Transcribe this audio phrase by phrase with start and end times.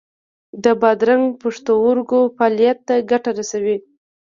[0.63, 3.77] د بادرنګ د پښتورګو فعالیت ته ګټه رسوي.